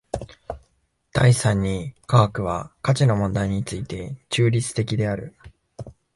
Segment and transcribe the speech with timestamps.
[1.13, 5.35] 第三に科学は価値の問題について中立的である。